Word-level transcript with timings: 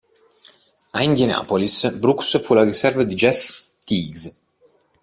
A 0.93 1.03
Indianapolis 1.03 1.85
Brooks 1.99 2.41
fu 2.41 2.55
la 2.55 2.63
riserva 2.63 3.03
di 3.03 3.13
Jeff 3.13 3.65
Teague. 3.85 4.33